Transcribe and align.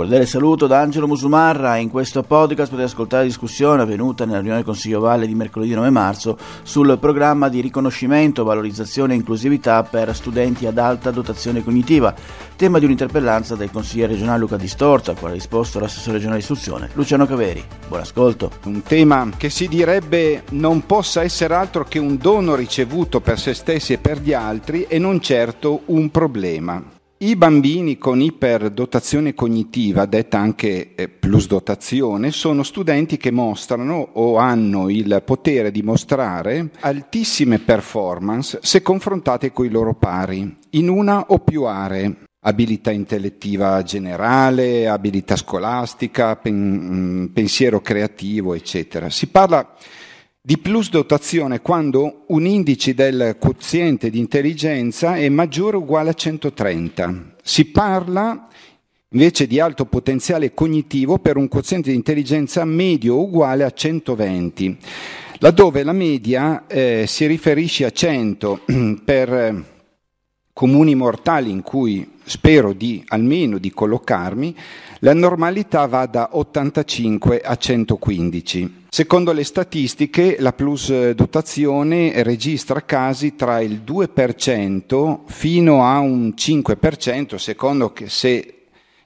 Cordiale 0.00 0.24
saluto 0.24 0.66
da 0.66 0.80
Angelo 0.80 1.06
Musumarra. 1.06 1.76
In 1.76 1.90
questo 1.90 2.22
podcast 2.22 2.70
potete 2.70 2.88
ascoltare 2.88 3.24
la 3.24 3.28
discussione 3.28 3.82
avvenuta 3.82 4.24
nella 4.24 4.38
riunione 4.38 4.56
del 4.56 4.66
Consiglio 4.66 4.98
Valle 4.98 5.26
di 5.26 5.34
mercoledì 5.34 5.74
9 5.74 5.90
marzo 5.90 6.38
sul 6.62 6.96
programma 6.98 7.50
di 7.50 7.60
riconoscimento, 7.60 8.42
valorizzazione 8.42 9.12
e 9.12 9.16
inclusività 9.16 9.82
per 9.82 10.16
studenti 10.16 10.64
ad 10.64 10.78
alta 10.78 11.10
dotazione 11.10 11.62
cognitiva, 11.62 12.14
tema 12.56 12.78
di 12.78 12.86
un'interpellanza 12.86 13.56
del 13.56 13.70
consigliere 13.70 14.12
regionale 14.12 14.38
Luca 14.38 14.56
Distorta, 14.56 15.10
a 15.12 15.14
quale 15.16 15.34
ha 15.34 15.36
risposto 15.36 15.78
l'assessore 15.78 16.16
regionale 16.16 16.38
di 16.38 16.44
istruzione 16.44 16.88
Luciano 16.94 17.26
Caveri. 17.26 17.62
Buon 17.86 18.00
ascolto. 18.00 18.52
Un 18.64 18.82
tema 18.82 19.28
che 19.36 19.50
si 19.50 19.68
direbbe 19.68 20.44
non 20.52 20.86
possa 20.86 21.22
essere 21.22 21.52
altro 21.52 21.84
che 21.84 21.98
un 21.98 22.16
dono 22.16 22.54
ricevuto 22.54 23.20
per 23.20 23.38
se 23.38 23.52
stessi 23.52 23.92
e 23.92 23.98
per 23.98 24.18
gli 24.22 24.32
altri 24.32 24.84
e 24.84 24.98
non 24.98 25.20
certo 25.20 25.82
un 25.88 26.10
problema. 26.10 26.98
I 27.22 27.36
bambini 27.36 27.98
con 27.98 28.22
iperdotazione 28.22 29.34
cognitiva, 29.34 30.06
detta 30.06 30.38
anche 30.38 30.94
eh, 30.94 31.10
plusdotazione, 31.10 32.30
sono 32.30 32.62
studenti 32.62 33.18
che 33.18 33.30
mostrano 33.30 34.08
o 34.14 34.38
hanno 34.38 34.88
il 34.88 35.20
potere 35.22 35.70
di 35.70 35.82
mostrare 35.82 36.70
altissime 36.80 37.58
performance 37.58 38.60
se 38.62 38.80
confrontate 38.80 39.52
con 39.52 39.66
i 39.66 39.68
loro 39.68 39.92
pari, 39.92 40.56
in 40.70 40.88
una 40.88 41.26
o 41.26 41.40
più 41.40 41.64
aree. 41.64 42.22
Abilità 42.42 42.90
intellettiva 42.90 43.82
generale, 43.82 44.88
abilità 44.88 45.36
scolastica, 45.36 46.36
pen, 46.36 46.54
mm, 46.54 47.24
pensiero 47.34 47.82
creativo, 47.82 48.54
eccetera. 48.54 49.10
Si 49.10 49.26
parla 49.26 49.74
di 50.42 50.56
plus 50.56 50.88
dotazione 50.88 51.60
quando 51.60 52.24
un 52.28 52.46
indice 52.46 52.94
del 52.94 53.36
quoziente 53.38 54.08
di 54.08 54.18
intelligenza 54.18 55.16
è 55.16 55.28
maggiore 55.28 55.76
o 55.76 55.80
uguale 55.80 56.10
a 56.10 56.14
130. 56.14 57.34
Si 57.42 57.66
parla 57.66 58.48
invece 59.10 59.46
di 59.46 59.60
alto 59.60 59.84
potenziale 59.84 60.54
cognitivo 60.54 61.18
per 61.18 61.36
un 61.36 61.48
quoziente 61.48 61.90
di 61.90 61.96
intelligenza 61.96 62.64
medio 62.64 63.16
o 63.16 63.22
uguale 63.22 63.64
a 63.64 63.70
120, 63.70 64.78
laddove 65.40 65.82
la 65.82 65.92
media 65.92 66.66
eh, 66.66 67.04
si 67.06 67.26
riferisce 67.26 67.84
a 67.84 67.90
100 67.90 68.60
per 69.04 69.79
comuni 70.60 70.94
mortali 70.94 71.50
in 71.50 71.62
cui 71.62 72.06
spero 72.22 72.74
di 72.74 73.02
almeno 73.06 73.56
di 73.56 73.70
collocarmi, 73.70 74.54
la 74.98 75.14
normalità 75.14 75.86
va 75.86 76.04
da 76.04 76.28
85 76.32 77.40
a 77.40 77.56
115. 77.56 78.84
Secondo 78.90 79.32
le 79.32 79.44
statistiche, 79.44 80.36
la 80.38 80.52
plus 80.52 81.12
dotazione 81.12 82.22
registra 82.22 82.82
casi 82.82 83.36
tra 83.36 83.60
il 83.60 83.80
2% 83.86 85.20
fino 85.24 85.82
a 85.82 85.98
un 86.00 86.34
5%, 86.36 87.36
secondo, 87.36 87.94
se, 88.04 88.59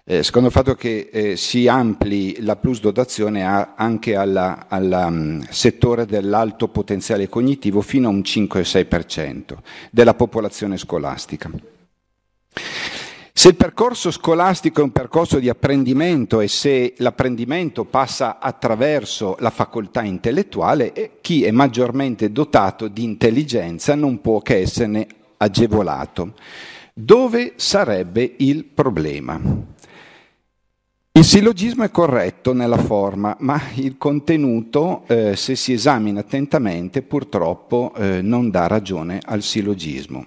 eh, 0.07 0.23
secondo 0.23 0.49
il 0.49 0.55
fatto 0.55 0.75
che 0.75 1.09
eh, 1.11 1.37
si 1.37 1.67
ampli 1.67 2.43
la 2.43 2.57
plus 2.57 2.81
dotazione 2.81 3.43
anche 3.43 4.15
al 4.15 5.07
um, 5.09 5.43
settore 5.49 6.05
dell'alto 6.05 6.69
potenziale 6.69 7.31
cognitivo 7.31 7.81
fino 7.81 8.09
a 8.09 8.11
un 8.11 8.19
5-6% 8.19 9.57
della 9.91 10.13
popolazione 10.13 10.77
scolastica. 10.77 11.51
Se 13.37 13.49
il 13.49 13.57
percorso 13.57 14.11
scolastico 14.11 14.81
è 14.81 14.85
un 14.85 14.93
percorso 14.93 15.39
di 15.39 15.49
apprendimento 15.49 16.41
e 16.41 16.49
se 16.49 16.93
l'apprendimento 16.99 17.85
passa 17.85 18.39
attraverso 18.39 19.37
la 19.41 19.51
facoltà 19.51 20.03
intellettuale, 20.03 20.93
eh, 20.93 21.11
chi 21.23 21.45
è 21.45 21.51
maggiormente 21.51 22.31
dotato 22.31 22.89
di 22.89 23.03
intelligenza 23.03 23.95
non 23.95 24.21
può 24.21 24.41
che 24.41 24.61
esserne 24.61 25.07
agevolato. 25.39 26.35
Dove 26.93 27.55
sarebbe 27.57 28.35
il 28.37 28.67
problema? 28.67 29.73
Il 31.17 31.25
sillogismo 31.25 31.85
è 31.85 31.93
corretto 31.93 32.53
nella 32.53 32.77
forma, 32.77 33.37
ma 33.39 33.63
il 33.75 33.97
contenuto, 33.97 35.05
eh, 35.07 35.37
se 35.37 35.55
si 35.55 35.73
esamina 35.73 36.19
attentamente, 36.19 37.03
purtroppo 37.03 37.93
eh, 37.95 38.21
non 38.21 38.51
dà 38.51 38.67
ragione 38.67 39.21
al 39.25 39.41
sillogismo. 39.41 40.27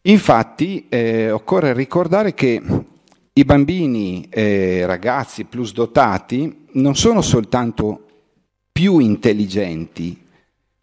Infatti 0.00 0.86
eh, 0.88 1.30
occorre 1.30 1.74
ricordare 1.74 2.32
che 2.32 2.62
i 3.34 3.44
bambini 3.44 4.26
eh, 4.30 4.86
ragazzi 4.86 5.44
plus 5.44 5.74
dotati 5.74 6.68
non 6.72 6.96
sono 6.96 7.20
soltanto 7.20 8.06
più 8.72 8.98
intelligenti, 8.98 10.24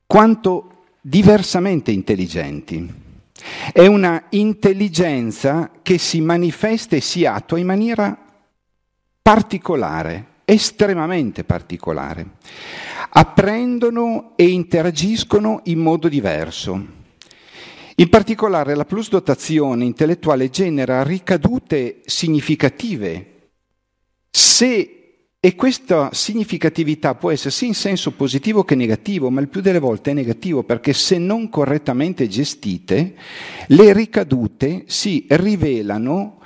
quanto 0.06 0.84
diversamente 1.02 1.90
intelligenti. 1.90 2.94
È 3.74 3.88
una 3.88 4.26
intelligenza 4.30 5.72
che 5.82 5.98
si 5.98 6.22
manifesta 6.22 6.96
e 6.96 7.02
si 7.02 7.26
attua 7.26 7.58
in 7.58 7.66
maniera 7.66 8.26
particolare, 9.30 10.26
estremamente 10.44 11.44
particolare. 11.44 12.26
Apprendono 13.12 14.32
e 14.36 14.48
interagiscono 14.48 15.62
in 15.66 15.78
modo 15.78 16.08
diverso. 16.08 16.84
In 17.98 18.10
particolare 18.10 18.74
la 18.74 18.86
plusdotazione 18.86 19.86
intellettuale 19.86 20.50
genera 20.50 21.04
ricadute 21.04 22.00
significative. 22.06 23.52
Se, 24.32 25.28
e 25.40 25.56
questa 25.56 26.10
significatività 26.12 27.14
può 27.14 27.30
essere 27.30 27.52
sia 27.52 27.68
in 27.68 27.76
senso 27.76 28.14
positivo 28.14 28.64
che 28.64 28.74
negativo, 28.74 29.30
ma 29.30 29.42
il 29.42 29.48
più 29.48 29.62
delle 29.62 29.78
volte 29.78 30.10
è 30.10 30.16
negativo 30.16 30.64
perché 30.64 30.92
se 30.94 31.20
non 31.20 31.50
correttamente 31.50 32.28
gestite, 32.28 33.14
le 33.68 33.94
ricadute 33.94 34.86
si 34.88 35.28
rivelano 35.30 36.42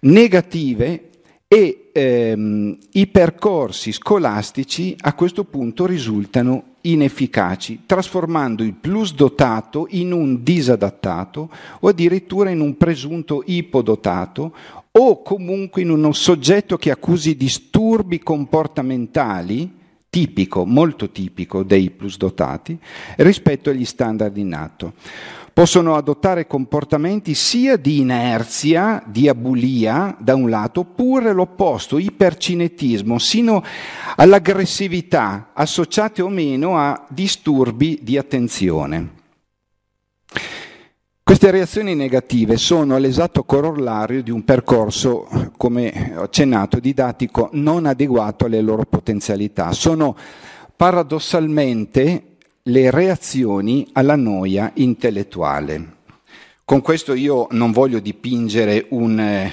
negative 0.00 1.10
e 1.46 1.81
ehm, 1.92 2.78
i 2.92 3.06
percorsi 3.06 3.92
scolastici 3.92 4.96
a 5.00 5.14
questo 5.14 5.44
punto 5.44 5.86
risultano 5.86 6.64
inefficaci, 6.82 7.82
trasformando 7.86 8.62
il 8.62 8.74
plus 8.74 9.14
dotato 9.14 9.86
in 9.90 10.12
un 10.12 10.42
disadattato 10.42 11.50
o 11.80 11.88
addirittura 11.88 12.50
in 12.50 12.60
un 12.60 12.76
presunto 12.76 13.42
ipodotato 13.46 14.54
o 14.90 15.22
comunque 15.22 15.82
in 15.82 15.90
uno 15.90 16.12
soggetto 16.12 16.76
che 16.76 16.90
accusi 16.90 17.36
disturbi 17.36 18.18
comportamentali, 18.18 19.80
tipico, 20.12 20.66
molto 20.66 21.08
tipico 21.08 21.62
dei 21.62 21.88
plus 21.88 22.18
dotati, 22.18 22.78
rispetto 23.16 23.70
agli 23.70 23.86
standard 23.86 24.36
in 24.36 24.52
atto 24.52 24.92
possono 25.54 25.96
adottare 25.96 26.46
comportamenti 26.46 27.34
sia 27.34 27.76
di 27.76 28.00
inerzia, 28.00 29.02
di 29.06 29.28
abulia 29.28 30.14
da 30.18 30.34
un 30.34 30.50
lato, 30.50 30.80
oppure 30.80 31.32
l'opposto, 31.32 31.98
ipercinetismo, 31.98 33.18
sino 33.18 33.62
all'aggressività, 34.16 35.50
associate 35.52 36.22
o 36.22 36.28
meno 36.28 36.78
a 36.78 37.06
disturbi 37.08 37.98
di 38.02 38.16
attenzione. 38.16 39.20
Queste 41.32 41.50
reazioni 41.50 41.94
negative 41.94 42.58
sono 42.58 42.98
l'esatto 42.98 43.44
corollario 43.44 44.22
di 44.22 44.30
un 44.30 44.44
percorso, 44.44 45.50
come 45.56 46.12
ho 46.14 46.24
accennato, 46.24 46.78
didattico 46.78 47.48
non 47.52 47.86
adeguato 47.86 48.44
alle 48.44 48.60
loro 48.60 48.84
potenzialità. 48.84 49.72
Sono 49.72 50.14
paradossalmente 50.76 52.36
le 52.64 52.90
reazioni 52.90 53.88
alla 53.92 54.14
noia 54.14 54.72
intellettuale. 54.74 55.94
Con 56.66 56.82
questo 56.82 57.14
io 57.14 57.46
non 57.52 57.72
voglio 57.72 58.00
dipingere 58.00 58.84
un, 58.90 59.50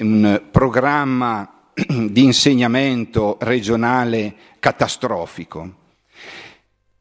un 0.00 0.42
programma 0.50 1.62
di 1.74 2.24
insegnamento 2.24 3.38
regionale 3.40 4.34
catastrofico. 4.58 5.72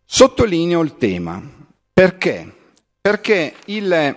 Sottolineo 0.06 0.80
il 0.80 0.96
tema. 0.96 1.44
Perché? 1.92 2.60
Perché 3.04 3.56
il, 3.66 4.16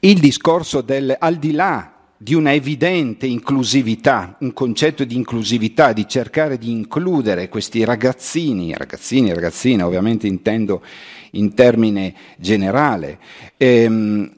il 0.00 0.18
discorso 0.18 0.82
del 0.82 1.16
al 1.18 1.36
di 1.36 1.52
là 1.52 1.94
di 2.18 2.34
una 2.34 2.52
evidente 2.52 3.26
inclusività, 3.26 4.36
un 4.40 4.52
concetto 4.52 5.04
di 5.04 5.14
inclusività, 5.14 5.94
di 5.94 6.06
cercare 6.06 6.58
di 6.58 6.70
includere 6.70 7.48
questi 7.48 7.84
ragazzini, 7.84 8.74
ragazzini 8.74 9.30
e 9.30 9.34
ragazzine, 9.34 9.82
ovviamente 9.84 10.26
intendo 10.26 10.82
in 11.30 11.54
termine 11.54 12.14
generale, 12.36 13.18
ehm, 13.56 14.34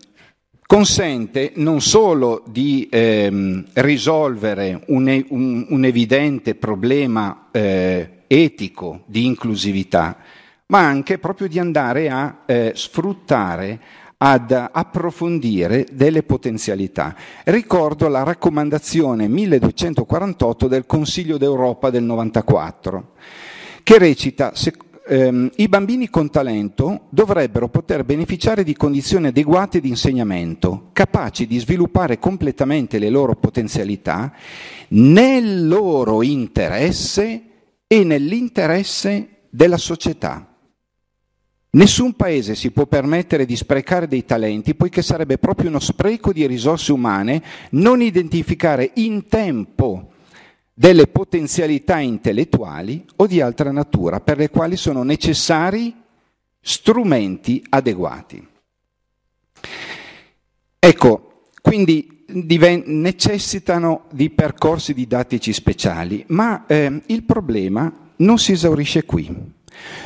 consente 0.64 1.50
non 1.56 1.80
solo 1.80 2.44
di 2.46 2.86
ehm, 2.88 3.64
risolvere 3.72 4.84
un, 4.86 5.24
un, 5.30 5.66
un, 5.68 5.84
evidente 5.84 6.54
problema 6.54 7.48
eh, 7.50 8.22
etico 8.28 9.02
di 9.06 9.26
inclusività, 9.26 10.18
ma 10.70 10.86
anche 10.86 11.18
proprio 11.18 11.48
di 11.48 11.58
andare 11.58 12.08
a 12.08 12.38
eh, 12.46 12.72
sfruttare 12.74 13.80
ad 14.22 14.52
approfondire 14.52 15.86
delle 15.92 16.22
potenzialità. 16.22 17.14
Ricordo 17.44 18.06
la 18.08 18.22
raccomandazione 18.22 19.28
1248 19.28 20.68
del 20.68 20.86
Consiglio 20.86 21.38
d'Europa 21.38 21.90
del 21.90 22.02
94, 22.02 23.12
che 23.82 23.98
recita 23.98 24.52
ehm, 25.06 25.50
i 25.56 25.68
bambini 25.68 26.10
con 26.10 26.30
talento 26.30 27.06
dovrebbero 27.08 27.68
poter 27.68 28.04
beneficiare 28.04 28.62
di 28.62 28.76
condizioni 28.76 29.28
adeguate 29.28 29.80
di 29.80 29.88
insegnamento, 29.88 30.90
capaci 30.92 31.46
di 31.46 31.58
sviluppare 31.58 32.18
completamente 32.18 32.98
le 32.98 33.08
loro 33.08 33.34
potenzialità 33.36 34.32
nel 34.88 35.66
loro 35.66 36.22
interesse 36.22 37.42
e 37.86 38.04
nell'interesse 38.04 39.28
della 39.48 39.78
società. 39.78 40.49
Nessun 41.72 42.14
paese 42.14 42.56
si 42.56 42.72
può 42.72 42.86
permettere 42.86 43.46
di 43.46 43.54
sprecare 43.54 44.08
dei 44.08 44.24
talenti, 44.24 44.74
poiché 44.74 45.02
sarebbe 45.02 45.38
proprio 45.38 45.68
uno 45.68 45.78
spreco 45.78 46.32
di 46.32 46.44
risorse 46.46 46.90
umane 46.90 47.42
non 47.70 48.02
identificare 48.02 48.90
in 48.94 49.28
tempo 49.28 50.10
delle 50.74 51.06
potenzialità 51.06 51.98
intellettuali 51.98 53.04
o 53.16 53.26
di 53.26 53.40
altra 53.40 53.70
natura 53.70 54.18
per 54.20 54.38
le 54.38 54.50
quali 54.50 54.76
sono 54.76 55.04
necessari 55.04 55.94
strumenti 56.60 57.64
adeguati. 57.68 58.48
Ecco, 60.78 61.44
quindi 61.60 62.24
diven- 62.26 62.84
necessitano 62.86 64.06
di 64.10 64.30
percorsi 64.30 64.92
didattici 64.92 65.52
speciali, 65.52 66.24
ma 66.28 66.66
eh, 66.66 67.02
il 67.06 67.22
problema 67.22 67.92
non 68.16 68.38
si 68.38 68.52
esaurisce 68.52 69.04
qui. 69.04 69.58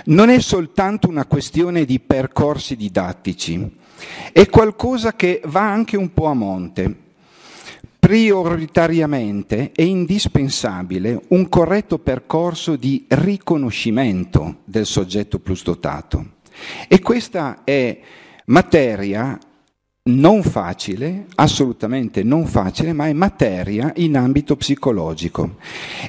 Non 0.07 0.29
è 0.29 0.41
soltanto 0.41 1.09
una 1.09 1.27
questione 1.27 1.85
di 1.85 2.01
percorsi 2.01 2.77
didattici, 2.77 3.77
è 4.33 4.49
qualcosa 4.49 5.15
che 5.15 5.41
va 5.45 5.71
anche 5.71 5.97
un 5.97 6.13
po' 6.13 6.27
a 6.27 6.35
monte 6.35 7.03
prioritariamente 8.05 9.73
è 9.73 9.81
indispensabile 9.81 11.23
un 11.29 11.49
corretto 11.49 11.99
percorso 11.99 12.77
di 12.77 13.07
riconoscimento 13.09 14.57
del 14.65 14.85
soggetto 14.85 15.39
plus 15.39 15.63
dotato. 15.63 16.33
E 16.87 17.01
questa 17.01 17.65
è 17.65 17.99
materia 18.47 19.39
non 20.03 20.43
facile, 20.43 21.25
assolutamente 21.37 22.23
non 22.23 22.45
facile, 22.45 22.93
ma 22.93 23.07
è 23.07 23.15
materia 23.15 23.91
in 23.97 24.19
ambito 24.19 24.55
psicologico 24.57 25.57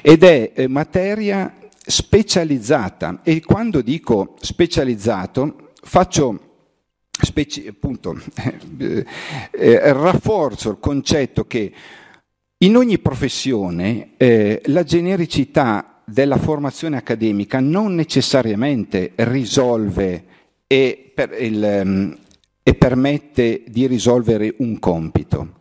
ed 0.02 0.22
è 0.22 0.52
eh, 0.54 0.68
materia 0.68 1.50
specializzata. 1.86 3.20
E 3.22 3.40
quando 3.40 3.80
dico 3.80 4.34
specializzato 4.40 5.72
faccio 5.80 6.40
speci- 7.10 7.66
appunto, 7.66 8.20
eh, 8.78 9.92
rafforzo 9.92 10.70
il 10.70 10.78
concetto 10.80 11.46
che 11.46 11.72
in 12.58 12.76
ogni 12.76 12.98
professione 12.98 14.10
eh, 14.16 14.62
la 14.66 14.82
genericità 14.82 16.02
della 16.04 16.38
formazione 16.38 16.96
accademica 16.96 17.60
non 17.60 17.94
necessariamente 17.94 19.12
risolve 19.16 20.24
e, 20.66 21.12
per 21.14 21.36
il, 21.40 21.80
um, 21.84 22.16
e 22.62 22.74
permette 22.74 23.64
di 23.66 23.86
risolvere 23.86 24.54
un 24.58 24.78
compito, 24.78 25.60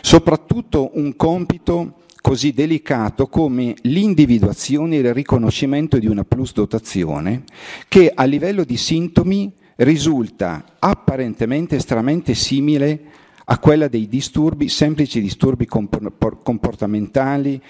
soprattutto 0.00 0.90
un 0.94 1.16
compito 1.16 2.03
così 2.24 2.54
delicato 2.54 3.26
come 3.26 3.74
l'individuazione 3.82 4.96
e 4.96 5.00
il 5.00 5.12
riconoscimento 5.12 5.98
di 5.98 6.06
una 6.06 6.24
plus 6.24 6.54
dotazione 6.54 7.44
che 7.86 8.10
a 8.14 8.24
livello 8.24 8.64
di 8.64 8.78
sintomi 8.78 9.52
risulta 9.76 10.76
apparentemente 10.78 11.76
estremamente 11.76 12.32
simile 12.32 13.00
a 13.44 13.58
quella 13.58 13.88
dei 13.88 14.08
disturbi, 14.08 14.70
semplici 14.70 15.20
disturbi 15.20 15.66
comportamentali 15.66 17.60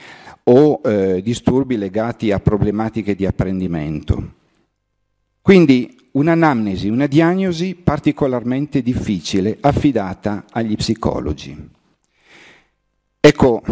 o 0.44 0.80
eh, 0.84 1.20
disturbi 1.20 1.76
legati 1.76 2.30
a 2.30 2.38
problematiche 2.38 3.16
di 3.16 3.26
apprendimento. 3.26 4.34
Quindi 5.42 6.10
un'anamnesi, 6.12 6.86
una 6.86 7.08
diagnosi 7.08 7.74
particolarmente 7.74 8.82
difficile 8.82 9.56
affidata 9.60 10.44
agli 10.52 10.76
psicologi. 10.76 11.70
Ecco, 13.18 13.62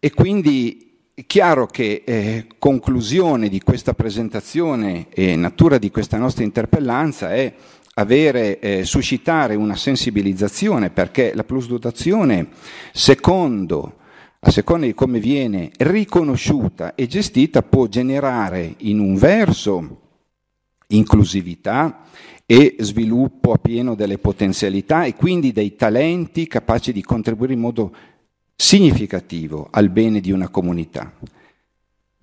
e 0.00 0.12
quindi 0.12 1.10
è 1.14 1.26
chiaro 1.26 1.66
che 1.66 2.04
eh, 2.06 2.46
conclusione 2.58 3.48
di 3.48 3.60
questa 3.60 3.94
presentazione 3.94 5.08
e 5.10 5.34
natura 5.34 5.78
di 5.78 5.90
questa 5.90 6.16
nostra 6.16 6.44
interpellanza 6.44 7.34
è 7.34 7.52
avere, 7.94 8.60
eh, 8.60 8.84
suscitare 8.84 9.56
una 9.56 9.74
sensibilizzazione 9.74 10.90
perché 10.90 11.34
la 11.34 11.42
plusdotazione, 11.42 12.50
secondo, 12.92 13.96
a 14.38 14.50
seconda 14.52 14.86
di 14.86 14.94
come 14.94 15.18
viene 15.18 15.70
riconosciuta 15.76 16.94
e 16.94 17.08
gestita, 17.08 17.62
può 17.62 17.88
generare 17.88 18.74
in 18.78 19.00
un 19.00 19.16
verso 19.16 20.02
inclusività 20.88 22.04
e 22.46 22.76
sviluppo 22.78 23.50
a 23.50 23.58
pieno 23.58 23.96
delle 23.96 24.18
potenzialità 24.18 25.02
e 25.02 25.16
quindi 25.16 25.50
dei 25.50 25.74
talenti 25.74 26.46
capaci 26.46 26.92
di 26.92 27.02
contribuire 27.02 27.54
in 27.54 27.60
modo 27.60 27.94
significativo 28.60 29.68
al 29.70 29.88
bene 29.88 30.18
di 30.18 30.32
una 30.32 30.48
comunità. 30.48 31.12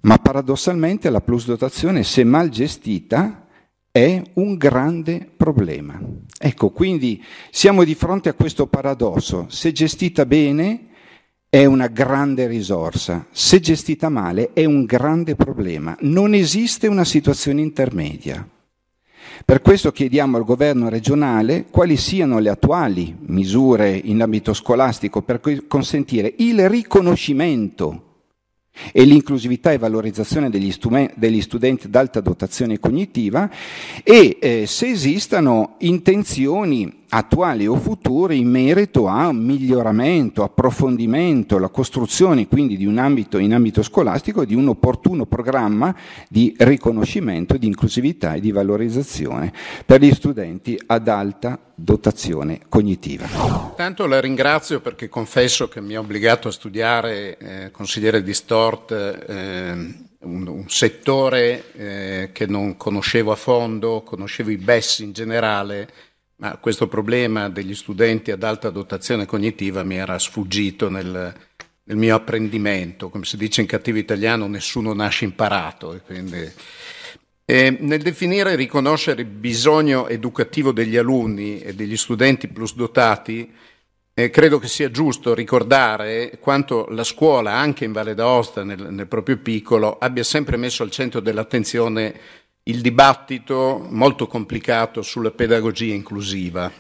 Ma 0.02 0.18
paradossalmente 0.18 1.10
la 1.10 1.22
plusdotazione, 1.22 2.04
se 2.04 2.26
mal 2.26 2.50
gestita, 2.50 3.48
è 3.90 4.22
un 4.34 4.56
grande 4.58 5.32
problema. 5.36 5.98
Ecco, 6.38 6.72
quindi 6.72 7.24
siamo 7.50 7.86
di 7.86 7.96
fronte 7.96 8.28
a 8.28 8.34
questo 8.34 8.68
paradosso. 8.68 9.46
Se 9.50 9.72
gestita 9.72 10.26
bene 10.26 10.90
è 11.50 11.64
una 11.64 11.88
grande 11.88 12.48
risorsa, 12.48 13.26
se 13.32 13.62
gestita 13.62 14.10
male 14.10 14.52
è 14.52 14.66
un 14.66 14.84
grande 14.84 15.36
problema. 15.36 15.96
Non 16.02 16.34
esiste 16.34 16.88
una 16.88 17.06
situazione 17.06 17.62
intermedia. 17.62 18.46
Per 19.44 19.62
questo 19.62 19.92
chiediamo 19.92 20.38
al 20.38 20.44
governo 20.44 20.90
regionale 20.90 21.66
quali 21.70 21.98
siano 21.98 22.40
le 22.40 22.50
attuali 22.50 23.16
misure 23.28 23.96
in 23.96 24.22
ambito 24.22 24.54
scolastico 24.54 25.22
per 25.22 25.42
consentire 25.68 26.34
il 26.38 26.68
riconoscimento 26.70 28.06
e 28.92 29.04
l'inclusività 29.04 29.72
e 29.72 29.78
valorizzazione 29.78 30.50
degli, 30.50 30.74
degli 31.16 31.42
studenti 31.42 31.88
ad 31.88 31.96
alta 31.96 32.20
dotazione 32.20 32.80
cognitiva 32.80 33.50
e 34.04 34.38
eh, 34.40 34.66
se 34.66 34.90
esistano 34.90 35.76
intenzioni 35.80 37.04
attuali 37.16 37.66
o 37.66 37.78
future 37.78 38.36
in 38.36 38.50
merito 38.50 39.08
a 39.08 39.32
miglioramento, 39.32 40.44
approfondimento, 40.44 41.58
la 41.58 41.70
costruzione 41.70 42.46
quindi 42.48 42.76
di 42.76 42.86
un 42.86 42.98
ambito 42.98 43.38
in 43.38 43.54
ambito 43.54 43.82
scolastico 43.84 44.44
di 44.44 44.54
un 44.54 44.68
opportuno 44.68 45.26
programma 45.26 45.96
di 46.28 46.54
riconoscimento, 46.58 47.56
di 47.56 47.68
inclusività 47.68 48.34
e 48.34 48.42
di 48.42 48.52
valorizzazione 48.52 49.54
per 49.86 50.02
gli 50.02 50.14
studenti 50.14 50.78
ad 50.88 51.08
alta 51.08 51.58
dotazione 51.74 52.60
cognitiva. 52.68 53.28
Tanto 53.78 54.08
la 54.08 54.20
ringrazio 54.20 54.82
perché 54.82 55.08
confesso 55.08 55.70
che 55.70 55.80
mi 55.80 55.96
ha 55.96 56.00
obbligato 56.00 56.50
a 56.50 56.52
studiare, 56.52 57.38
eh, 57.38 57.72
consigliere 57.72 58.24
di 58.24 58.34
Stort, 58.34 58.92
eh, 58.92 59.72
un, 60.26 60.48
un, 60.48 60.64
settore 60.68 61.72
eh, 61.74 62.30
che 62.34 62.46
non 62.46 62.78
conoscevo 62.78 63.32
a 63.32 63.36
fondo, 63.36 64.02
conoscevo 64.04 64.50
i 64.50 64.58
BES 64.58 65.00
in 65.00 65.12
generale, 65.12 65.90
ma 66.38 66.58
questo 66.58 66.88
problema 66.88 67.50
degli 67.50 67.76
studenti 67.76 68.32
ad 68.32 68.44
alta 68.44 68.70
dotazione 68.70 69.26
cognitiva 69.26 69.84
mi 69.84 69.96
era 69.96 70.20
sfuggito 70.20 70.90
nel, 70.90 71.34
nel 71.84 71.98
mio 71.98 72.16
apprendimento. 72.16 73.10
Come 73.10 73.26
si 73.26 73.38
dice 73.38 73.62
in 73.62 73.68
cattivo 73.68 73.98
italiano, 73.98 74.48
nessuno 74.48 74.94
nasce 74.94 75.26
imparato. 75.26 76.02
Quindi 76.06 76.52
nel 77.48 78.02
definire 78.02 78.54
e 78.54 78.56
riconoscere 78.56 79.22
il 79.22 79.28
bisogno 79.28 80.08
educativo 80.08 80.72
degli 80.72 80.98
alunni 80.98 81.60
e 81.60 81.76
degli 81.76 81.96
studenti 81.96 82.48
plus 82.48 82.74
dotati, 82.74 83.54
eh, 84.18 84.30
credo 84.32 84.58
che 84.58 84.68
sia 84.68 84.90
giusto 84.90 85.36
ricordare 85.36 86.38
quanto 86.40 86.88
la 86.90 87.04
scuola, 87.04 87.54
anche 87.54 87.86
in 87.86 87.92
Valle 87.92 88.16
d'Aosta, 88.16 88.64
nel, 88.64 88.92
nel 88.92 89.08
proprio 89.08 89.38
piccolo, 89.38 89.98
abbia 90.00 90.24
sempre 90.24 90.58
messo 90.58 90.82
al 90.82 90.90
centro 90.90 91.20
dell'attenzione 91.20 92.20
il 92.68 92.82
dibattito 92.82 93.86
molto 93.90 94.26
complicato 94.26 95.04
sulla 95.04 95.30
pedagogia 95.30 95.94
inclusiva. 95.94 96.72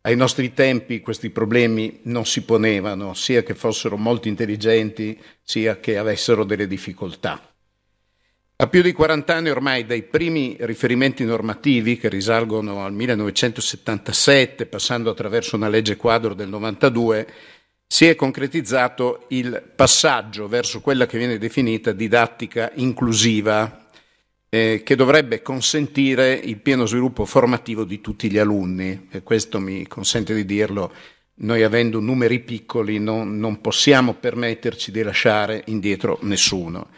Ai 0.00 0.16
nostri 0.16 0.54
tempi 0.54 1.00
questi 1.00 1.28
problemi 1.28 2.00
non 2.04 2.24
si 2.24 2.44
ponevano, 2.44 3.12
sia 3.12 3.42
che 3.42 3.54
fossero 3.54 3.98
molto 3.98 4.28
intelligenti, 4.28 5.20
sia 5.42 5.80
che 5.80 5.98
avessero 5.98 6.44
delle 6.44 6.66
difficoltà. 6.66 7.38
A 8.58 8.68
più 8.68 8.80
di 8.80 8.92
40 8.92 9.34
anni 9.34 9.50
ormai 9.50 9.84
dai 9.84 10.02
primi 10.02 10.56
riferimenti 10.60 11.26
normativi 11.26 11.98
che 11.98 12.08
risalgono 12.08 12.82
al 12.82 12.94
1977, 12.94 14.64
passando 14.64 15.10
attraverso 15.10 15.56
una 15.56 15.68
legge 15.68 15.96
quadro 15.96 16.32
del 16.32 16.48
92, 16.48 17.26
si 17.86 18.06
è 18.06 18.14
concretizzato 18.14 19.26
il 19.28 19.62
passaggio 19.76 20.48
verso 20.48 20.80
quella 20.80 21.04
che 21.04 21.18
viene 21.18 21.36
definita 21.36 21.92
didattica 21.92 22.72
inclusiva, 22.76 23.85
eh, 24.48 24.82
che 24.84 24.96
dovrebbe 24.96 25.42
consentire 25.42 26.32
il 26.32 26.58
pieno 26.58 26.86
sviluppo 26.86 27.24
formativo 27.24 27.84
di 27.84 28.00
tutti 28.00 28.30
gli 28.30 28.38
alunni. 28.38 29.08
E 29.10 29.22
questo 29.22 29.58
mi 29.58 29.86
consente 29.86 30.34
di 30.34 30.44
dirlo. 30.44 30.92
Noi 31.38 31.62
avendo 31.62 32.00
numeri 32.00 32.40
piccoli 32.40 32.98
non, 32.98 33.38
non 33.38 33.60
possiamo 33.60 34.14
permetterci 34.14 34.90
di 34.90 35.02
lasciare 35.02 35.62
indietro 35.66 36.18
nessuno. 36.22 36.88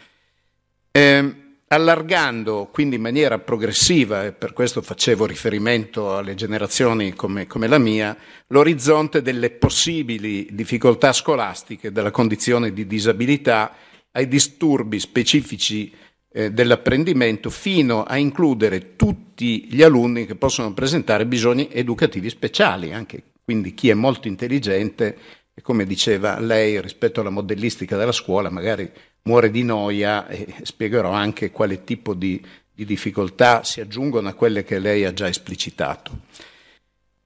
Eh, 0.91 1.47
allargando 1.71 2.69
quindi 2.71 2.95
in 2.95 3.01
maniera 3.01 3.37
progressiva, 3.37 4.25
e 4.25 4.31
per 4.31 4.53
questo 4.53 4.81
facevo 4.81 5.25
riferimento 5.25 6.15
alle 6.15 6.35
generazioni 6.35 7.13
come, 7.13 7.47
come, 7.47 7.67
la 7.67 7.77
mia, 7.77 8.15
l'orizzonte 8.47 9.21
delle 9.21 9.51
possibili 9.51 10.47
difficoltà 10.51 11.13
scolastiche, 11.13 11.91
della 11.91 12.11
condizione 12.11 12.73
di 12.73 12.87
disabilità, 12.87 13.75
ai 14.11 14.27
disturbi 14.27 14.99
specifici 14.99 15.93
eh, 16.31 16.51
dell'apprendimento, 16.51 17.49
fino 17.49 18.03
a 18.03 18.17
includere 18.17 18.95
tutti 18.95 19.65
gli 19.69 19.81
alunni 19.81 20.25
che 20.25 20.35
possono 20.35 20.73
presentare 20.73 21.25
bisogni 21.25 21.69
educativi 21.71 22.29
speciali, 22.29 22.93
anche 22.93 23.23
quindi 23.43 23.73
chi 23.73 23.89
è 23.89 23.95
molto 23.95 24.27
intelligente 24.27 25.17
e 25.53 25.61
come 25.61 25.85
diceva 25.85 26.39
lei 26.39 26.79
rispetto 26.79 27.21
alla 27.21 27.31
modellistica 27.31 27.97
della 27.97 28.11
scuola, 28.11 28.49
magari 28.49 28.89
muore 29.23 29.49
di 29.49 29.63
noia 29.63 30.27
e 30.27 30.53
spiegherò 30.61 31.11
anche 31.11 31.51
quale 31.51 31.83
tipo 31.83 32.13
di, 32.13 32.41
di 32.71 32.85
difficoltà 32.85 33.63
si 33.63 33.81
aggiungono 33.81 34.29
a 34.29 34.33
quelle 34.33 34.63
che 34.63 34.79
lei 34.79 35.05
ha 35.05 35.13
già 35.13 35.27
esplicitato. 35.27 36.19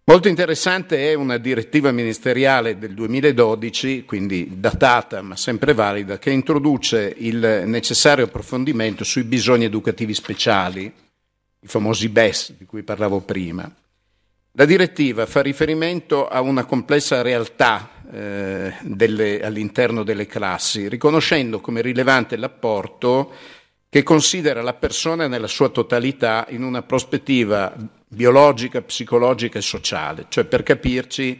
Molto 0.05 0.27
interessante 0.27 1.11
è 1.11 1.13
una 1.13 1.37
direttiva 1.37 1.91
ministeriale 1.93 2.77
del 2.77 2.93
2012, 2.93 4.03
quindi 4.03 4.59
datata 4.59 5.21
ma 5.21 5.37
sempre 5.37 5.73
valida, 5.73 6.19
che 6.19 6.29
introduce 6.29 7.15
il 7.19 7.63
necessario 7.65 8.25
approfondimento 8.25 9.05
sui 9.05 9.23
bisogni 9.23 9.63
educativi 9.63 10.13
speciali, 10.13 10.91
i 11.61 11.67
famosi 11.67 12.09
BES 12.09 12.55
di 12.57 12.65
cui 12.65 12.83
parlavo 12.83 13.21
prima. 13.21 13.73
La 14.51 14.65
direttiva 14.65 15.25
fa 15.25 15.41
riferimento 15.41 16.27
a 16.27 16.41
una 16.41 16.65
complessa 16.65 17.21
realtà 17.21 17.89
eh, 18.11 18.73
delle, 18.81 19.39
all'interno 19.41 20.03
delle 20.03 20.27
classi, 20.27 20.89
riconoscendo 20.89 21.61
come 21.61 21.81
rilevante 21.81 22.35
l'apporto 22.35 23.31
che 23.93 24.01
considera 24.01 24.63
la 24.63 24.73
persona 24.73 25.27
nella 25.27 25.45
sua 25.45 25.69
totalità 25.69 26.47
in 26.49 26.63
una 26.63 26.81
prospettiva 26.81 27.71
biologica, 28.07 28.81
psicologica 28.81 29.59
e 29.59 29.61
sociale. 29.61 30.25
Cioè, 30.29 30.45
per 30.45 30.63
capirci, 30.63 31.39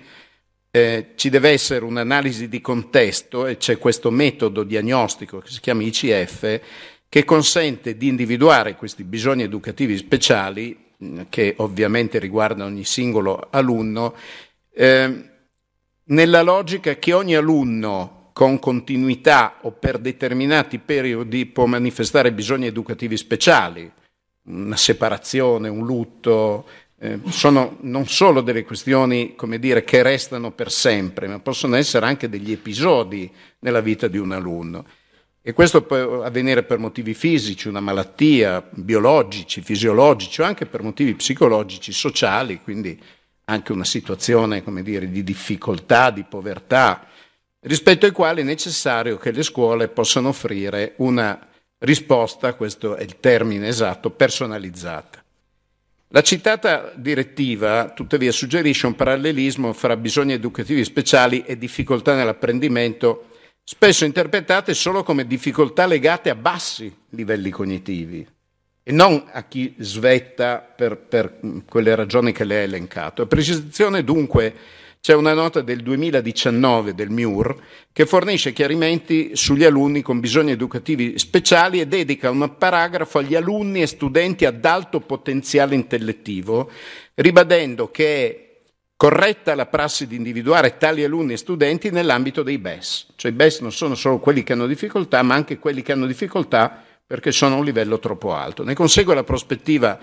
eh, 0.69 1.13
ci 1.15 1.29
deve 1.29 1.49
essere 1.49 1.83
un'analisi 1.83 2.49
di 2.49 2.61
contesto 2.61 3.47
e 3.47 3.57
c'è 3.57 3.79
questo 3.79 4.11
metodo 4.11 4.61
diagnostico 4.61 5.39
che 5.39 5.49
si 5.49 5.61
chiama 5.61 5.81
ICF 5.81 6.61
che 7.09 7.23
consente 7.25 7.97
di 7.97 8.07
individuare 8.07 8.75
questi 8.75 9.03
bisogni 9.03 9.41
educativi 9.41 9.97
speciali, 9.97 10.77
che 11.29 11.55
ovviamente 11.57 12.19
riguardano 12.19 12.69
ogni 12.69 12.85
singolo 12.85 13.47
alunno, 13.49 14.13
eh, 14.71 15.29
nella 16.03 16.43
logica 16.43 16.97
che 16.97 17.13
ogni 17.13 17.35
alunno 17.35 18.22
con 18.33 18.59
continuità 18.59 19.59
o 19.61 19.71
per 19.71 19.99
determinati 19.99 20.79
periodi 20.79 21.45
può 21.45 21.65
manifestare 21.65 22.33
bisogni 22.33 22.65
educativi 22.65 23.15
speciali, 23.15 23.89
una 24.45 24.75
separazione, 24.75 25.69
un 25.69 25.85
lutto, 25.85 26.65
eh, 26.99 27.19
sono 27.29 27.77
non 27.81 28.07
solo 28.07 28.41
delle 28.41 28.63
questioni, 28.63 29.35
dire, 29.59 29.83
che 29.83 30.01
restano 30.01 30.51
per 30.51 30.71
sempre, 30.71 31.27
ma 31.27 31.39
possono 31.39 31.75
essere 31.75 32.05
anche 32.05 32.27
degli 32.27 32.51
episodi 32.51 33.31
nella 33.59 33.81
vita 33.81 34.07
di 34.07 34.17
un 34.17 34.31
alunno. 34.31 34.85
E 35.41 35.51
questo 35.51 35.81
può 35.81 36.23
avvenire 36.23 36.63
per 36.63 36.79
motivi 36.79 37.13
fisici, 37.13 37.67
una 37.67 37.81
malattia, 37.81 38.65
biologici, 38.71 39.61
fisiologici 39.61 40.39
o 40.41 40.45
anche 40.45 40.65
per 40.65 40.81
motivi 40.81 41.13
psicologici, 41.15 41.91
sociali, 41.91 42.61
quindi 42.63 42.97
anche 43.45 43.73
una 43.73 43.83
situazione 43.83 44.63
dire, 44.81 45.09
di 45.09 45.23
difficoltà, 45.23 46.09
di 46.09 46.23
povertà, 46.23 47.05
rispetto 47.63 48.05
ai 48.05 48.11
quali 48.11 48.41
è 48.41 48.45
necessario 48.45 49.17
che 49.17 49.31
le 49.31 49.43
scuole 49.43 49.87
possano 49.87 50.29
offrire 50.29 50.93
una 50.97 51.47
risposta, 51.79 52.53
questo 52.53 52.95
è 52.95 53.03
il 53.03 53.19
termine 53.19 53.67
esatto, 53.67 54.09
personalizzata. 54.09 55.21
La 56.09 56.21
citata 56.21 56.93
direttiva, 56.95 57.89
tuttavia, 57.89 58.31
suggerisce 58.31 58.85
un 58.85 58.95
parallelismo 58.95 59.73
fra 59.73 59.97
bisogni 59.97 60.33
educativi 60.33 60.83
speciali 60.83 61.43
e 61.43 61.57
difficoltà 61.57 62.15
nell'apprendimento, 62.15 63.29
spesso 63.63 64.05
interpretate 64.05 64.75
solo 64.75 65.01
come 65.01 65.25
difficoltà 65.25 65.87
legate 65.87 66.29
a 66.29 66.35
bassi 66.35 66.95
livelli 67.09 67.49
cognitivi 67.49 68.27
e 68.83 68.91
non 68.91 69.23
a 69.31 69.43
chi 69.45 69.73
svetta 69.79 70.59
per, 70.59 70.97
per 70.97 71.39
quelle 71.67 71.95
ragioni 71.95 72.31
che 72.31 72.43
lei 72.43 72.59
ha 72.59 72.63
elencato. 72.63 73.21
A 73.23 73.25
precisazione 73.25 74.03
dunque 74.03 74.53
c'è 75.05 75.13
una 75.13 75.33
nota 75.33 75.59
del 75.59 75.83
2019 75.83 76.95
del 76.95 77.09
MIUR 77.09 77.61
che 77.91 78.05
fornisce 78.05 78.53
chiarimenti 78.53 79.35
sugli 79.35 79.65
alunni 79.65 80.01
con 80.01 80.21
bisogni 80.21 80.51
educativi 80.51 81.19
speciali 81.19 81.81
e 81.81 81.87
dedica 81.87 82.29
un 82.29 82.55
paragrafo 82.57 83.17
agli 83.17 83.35
alunni 83.35 83.81
e 83.81 83.87
studenti 83.87 84.45
ad 84.45 84.63
alto 84.63 85.01
potenziale 85.01 85.75
intellettivo, 85.75 86.71
ribadendo 87.15 87.91
che 87.91 88.05
è 88.05 88.51
corretta 88.95 89.55
la 89.55 89.65
prassi 89.65 90.07
di 90.07 90.15
individuare 90.15 90.77
tali 90.77 91.03
alunni 91.03 91.33
e 91.33 91.37
studenti 91.37 91.89
nell'ambito 91.91 92.41
dei 92.41 92.57
BES. 92.57 93.07
Cioè 93.17 93.31
i 93.31 93.35
BES 93.35 93.59
non 93.59 93.73
sono 93.73 93.95
solo 93.95 94.19
quelli 94.19 94.41
che 94.43 94.53
hanno 94.53 94.67
difficoltà, 94.67 95.21
ma 95.21 95.35
anche 95.35 95.59
quelli 95.59 95.81
che 95.81 95.91
hanno 95.91 96.05
difficoltà 96.05 96.81
perché 97.05 97.33
sono 97.33 97.55
a 97.55 97.57
un 97.57 97.65
livello 97.65 97.99
troppo 97.99 98.33
alto. 98.33 98.63
Ne 98.63 98.73
consegue 98.73 99.13
la 99.13 99.25
prospettiva 99.25 99.99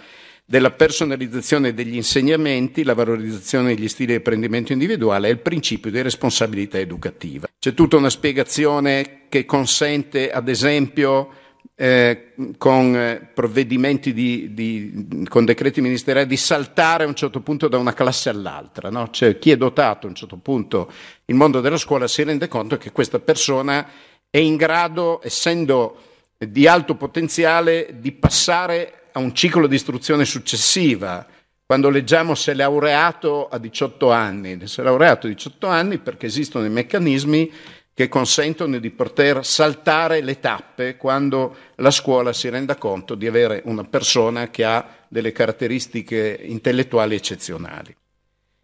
della 0.51 0.73
personalizzazione 0.73 1.73
degli 1.75 1.95
insegnamenti, 1.95 2.83
la 2.83 2.95
valorizzazione 2.95 3.73
degli 3.73 3.87
stili 3.87 4.09
di 4.09 4.15
apprendimento 4.15 4.73
individuale 4.73 5.29
e 5.29 5.31
il 5.31 5.39
principio 5.39 5.93
di 5.93 6.03
responsabilità 6.03 6.77
educativa. 6.77 7.47
C'è 7.57 7.73
tutta 7.73 7.97
una 7.97 8.11
spiegazione 8.11 9.27
che 9.29 9.45
consente, 9.45 10.33
ad 10.33 10.49
esempio, 10.49 11.29
eh, 11.77 12.33
con 12.59 12.97
eh, 12.97 13.31
provvedimenti 13.33 14.13
di, 14.13 14.53
di, 14.53 15.25
con 15.29 15.45
decreti 15.45 15.81
ministeriali 15.81 16.27
di 16.27 16.37
saltare 16.37 17.05
a 17.05 17.07
un 17.07 17.15
certo 17.15 17.43
punto 17.43 17.69
da 17.69 17.79
una 17.79 17.95
classe 17.95 18.29
all'altra. 18.29 18.91
No? 18.91 19.09
Cioè, 19.11 19.39
chi 19.39 19.53
è 19.53 19.57
dotato 19.57 20.07
a 20.07 20.09
un 20.09 20.17
certo 20.17 20.37
punto 20.37 20.91
il 21.27 21.37
mondo 21.37 21.61
della 21.61 21.77
scuola 21.77 22.09
si 22.09 22.25
rende 22.25 22.49
conto 22.49 22.77
che 22.77 22.91
questa 22.91 23.21
persona 23.21 23.89
è 24.29 24.39
in 24.39 24.57
grado, 24.57 25.21
essendo 25.23 25.97
di 26.37 26.67
alto 26.67 26.97
potenziale 26.97 27.95
di 28.01 28.11
passare 28.11 29.00
a 29.13 29.19
un 29.19 29.35
ciclo 29.35 29.67
di 29.67 29.75
istruzione 29.75 30.25
successiva. 30.25 31.27
Quando 31.65 31.89
leggiamo 31.89 32.35
si 32.35 32.51
è 32.51 32.55
laureato 32.55 33.49
a 33.49 33.59
18 33.59 34.11
anni, 34.11 34.67
si 34.67 34.81
è 34.81 34.83
laureato 34.83 35.27
a 35.27 35.31
18 35.31 35.67
anni 35.67 35.99
perché 35.99 36.27
esistono 36.27 36.65
i 36.65 36.71
meccanismi 36.71 37.53
che 37.95 38.09
consentono 38.09 38.79
di 38.79 38.91
poter 38.91 39.45
saltare 39.45 40.23
le 40.23 40.41
tappe 40.41 40.97
quando 40.97 41.55
la 41.77 41.91
scuola 41.91 42.33
si 42.33 42.49
renda 42.49 42.77
conto 42.77 43.15
di 43.15 43.27
avere 43.27 43.63
una 43.67 43.85
persona 43.85 44.49
che 44.49 44.65
ha 44.65 44.87
delle 45.07 45.33
caratteristiche 45.33 46.41
intellettuali 46.43 47.15
eccezionali. 47.15 47.95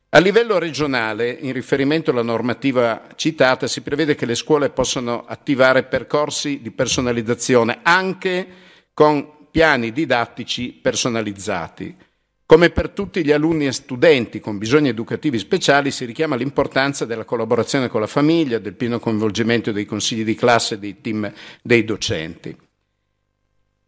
A 0.09 0.19
livello 0.19 0.59
regionale, 0.59 1.29
in 1.29 1.53
riferimento 1.53 2.11
alla 2.11 2.23
normativa 2.23 3.09
citata, 3.17 3.67
si 3.67 3.83
prevede 3.83 4.15
che 4.15 4.25
le 4.25 4.35
scuole 4.35 4.71
possano 4.71 5.27
attivare 5.27 5.83
percorsi 5.83 6.63
di 6.63 6.71
personalizzazione 6.71 7.81
anche 7.83 8.47
con 8.95 9.36
piani 9.57 9.91
didattici 9.91 10.79
personalizzati. 10.83 11.97
Come 12.45 12.69
per 12.69 12.91
tutti 12.91 13.25
gli 13.25 13.33
alunni 13.33 13.67
e 13.67 13.73
studenti 13.73 14.39
con 14.39 14.59
bisogni 14.59 14.91
educativi 14.91 15.39
speciali 15.39 15.91
si 15.91 16.05
richiama 16.05 16.37
l'importanza 16.37 17.07
della 17.07 17.25
collaborazione 17.25 17.89
con 17.89 18.03
la 18.03 18.07
famiglia, 18.07 18.59
del 18.59 18.75
pieno 18.75 19.01
coinvolgimento 19.01 19.73
dei 19.73 19.87
consigli 19.87 20.25
di 20.25 20.35
classe 20.35 20.75
e 20.75 20.79
dei 20.79 21.01
team 21.01 21.33
dei 21.63 21.85
docenti. 21.85 22.55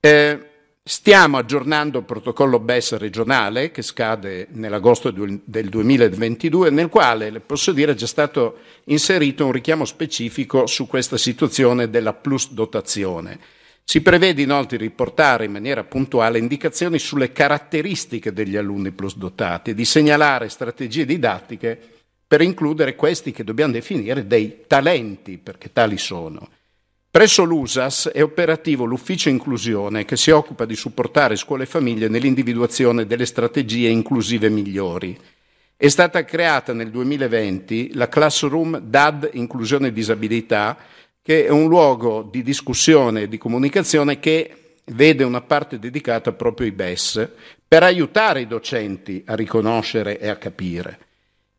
Eh, 0.01 0.43
Stiamo 0.83 1.37
aggiornando 1.37 1.99
il 1.99 2.07
protocollo 2.07 2.61
BES 2.61 2.97
regionale 2.97 3.71
che 3.71 3.83
scade 3.83 4.47
nell'agosto 4.53 5.11
del 5.11 5.69
2022, 5.69 6.71
nel 6.71 6.89
quale, 6.89 7.41
posso 7.41 7.73
dire, 7.73 7.93
è 7.93 7.95
già 7.95 8.07
stato 8.07 8.61
inserito 8.85 9.45
un 9.45 9.53
richiamo 9.53 9.85
specifico 9.85 10.65
su 10.67 10.87
questa 10.87 11.19
situazione 11.19 11.91
della 11.91 12.15
plus 12.15 12.53
dotazione. 12.53 13.58
Si 13.91 14.03
prevede 14.03 14.43
inoltre 14.43 14.77
di 14.77 14.83
riportare 14.83 15.47
in 15.47 15.51
maniera 15.51 15.83
puntuale 15.83 16.39
indicazioni 16.39 16.99
sulle 16.99 17.33
caratteristiche 17.33 18.35
degli 18.35 18.55
alunni 18.55 18.91
plus 18.91 19.17
dotati 19.17 19.71
e 19.71 19.75
di 19.75 19.87
segnalare 19.87 20.51
strategie 20.51 21.07
didattiche 21.07 21.81
per 22.27 22.43
includere 22.43 22.95
questi 22.95 23.33
che 23.33 23.45
dobbiamo 23.45 23.73
definire 23.73 24.27
dei 24.27 24.65
talenti, 24.67 25.39
perché 25.39 25.73
tali 25.73 25.97
sono. 25.97 26.51
Presso 27.11 27.45
l'USAS 27.45 28.11
è 28.13 28.23
operativo 28.23 28.85
l'ufficio 28.85 29.31
inclusione 29.31 30.05
che 30.05 30.19
si 30.19 30.33
occupa 30.33 30.67
di 30.67 30.77
supportare 30.77 31.37
scuole 31.37 31.63
e 31.63 31.67
famiglie 31.67 32.09
nell'individuazione 32.09 33.07
delle 33.07 33.25
strategie 33.25 33.89
inclusive 33.89 34.51
migliori. 34.51 35.19
È 35.75 35.89
stata 35.89 36.25
creata 36.25 36.75
nel 36.75 36.91
2020 36.91 37.95
la 37.95 38.11
Classroom 38.11 38.81
DAD 38.81 39.31
Inclusione 39.33 39.87
e 39.87 39.93
Disabilità, 39.95 40.77
che 41.29 41.45
è 41.45 41.51
un 41.51 41.69
luogo 41.69 42.23
di 42.23 42.43
discussione 42.43 43.21
e 43.21 43.29
di 43.29 43.37
comunicazione 43.37 44.19
che 44.19 44.77
vede 44.87 45.25
una 45.25 45.43
parte 45.43 45.79
dedicata 45.79 46.33
proprio 46.33 46.67
ai 46.67 46.73
BES, 46.73 47.29
per 47.69 47.83
aiutare 47.83 48.41
i 48.41 48.47
docenti 48.47 49.23
a 49.27 49.35
riconoscere 49.35 50.19
e 50.19 50.29
a 50.29 50.37
capire. 50.37 50.99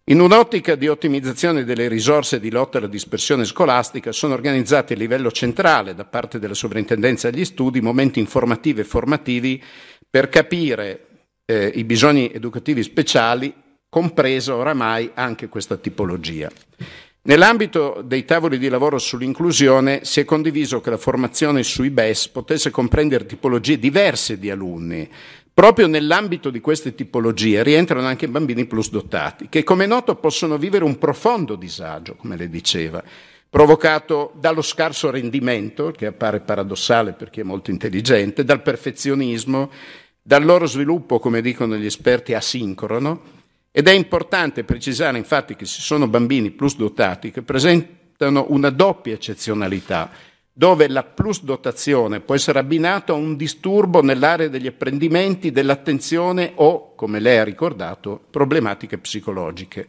In 0.06 0.22
un'ottica 0.22 0.74
di 0.74 0.88
ottimizzazione 0.88 1.66
delle 1.66 1.88
risorse 1.88 2.40
di 2.40 2.50
lotta 2.50 2.80
alla 2.80 2.88
dispersione 2.88 3.46
scolastica 3.46 4.12
sono 4.12 4.34
organizzati 4.34 4.94
a 4.94 4.96
livello 4.96 5.32
centrale 5.32 5.94
da 5.94 6.04
parte 6.04 6.40
della 6.40 6.56
sovrintendenza 6.56 7.28
agli 7.28 7.46
studi 7.46 7.80
momenti 7.80 8.20
informativi 8.20 8.80
e 8.80 8.86
formativi 8.86 9.64
per 10.10 10.30
capire 10.30 11.06
eh, 11.46 11.72
i 11.76 11.84
bisogni 11.84 12.32
educativi 12.34 12.82
speciali, 12.82 13.54
compresa 13.88 14.56
oramai 14.56 15.12
anche 15.14 15.48
questa 15.48 15.78
tipologia. 15.78 16.50
Nell'ambito 17.22 18.02
dei 18.04 18.24
tavoli 18.24 18.58
di 18.58 18.70
lavoro 18.70 18.98
sull'inclusione 18.98 20.06
si 20.06 20.22
è 20.22 20.26
condiviso 20.26 20.80
che 20.80 20.90
la 20.90 20.98
formazione 20.98 21.64
sui 21.64 21.90
BES 21.90 22.30
potesse 22.30 22.72
comprendere 22.72 23.26
tipologie 23.26 23.78
diverse 23.78 24.40
di 24.40 24.50
alunni. 24.50 25.08
Proprio 25.54 25.88
nell'ambito 25.88 26.50
di 26.50 26.62
queste 26.62 26.96
tipologie 26.96 27.62
rientrano 27.62 28.08
anche 28.08 28.24
i 28.24 28.30
bambini 28.30 28.66
plus 28.66 28.90
dotati, 28.90 29.50
che 29.50 29.66
come 29.66 29.86
noto 29.86 30.16
possono 30.16 30.58
vivere 30.58 30.86
un 30.86 30.98
profondo 30.98 31.56
disagio, 31.56 32.16
come 32.16 32.38
le 32.38 32.50
diceva, 32.50 33.04
provocato 33.50 34.32
dallo 34.40 34.62
scarso 34.62 35.12
rendimento, 35.12 35.92
che 35.92 36.06
appare 36.06 36.40
paradossale 36.40 37.12
per 37.12 37.30
chi 37.30 37.42
è 37.42 37.44
molto 37.44 37.70
intelligente, 37.70 38.46
dal 38.46 38.62
perfezionismo, 38.62 39.70
dal 40.22 40.46
loro 40.46 40.66
sviluppo, 40.66 41.20
come 41.20 41.42
dicono 41.42 41.76
gli 41.76 41.86
esperti, 41.86 42.34
asincrono, 42.34 43.39
ed 43.72 43.88
è 43.88 43.92
importante 43.92 44.64
precisare 44.64 45.18
infatti 45.18 45.56
che 45.56 45.66
ci 45.66 45.82
sono 45.82 46.08
bambini 46.08 46.52
plus 46.52 46.76
dotati 46.76 47.32
che 47.32 47.44
presentano 47.44 48.48
una 48.50 48.70
doppia 48.72 49.14
eccezionalità, 49.14 50.10
dove 50.52 50.88
la 50.90 51.04
plus 51.04 51.44
dotazione 51.44 52.20
può 52.20 52.36
essere 52.36 52.60
abbinata 52.60 53.14
a 53.14 53.16
un 53.16 53.36
disturbo 53.36 54.02
nell'area 54.02 54.50
degli 54.50 54.68
apprendimenti, 54.68 55.52
dell'attenzione 55.52 56.52
o, 56.56 56.96
come 56.96 57.20
lei 57.20 57.38
ha 57.38 57.44
ricordato, 57.44 58.20
problematiche 58.30 58.98
psicologiche. 58.98 59.88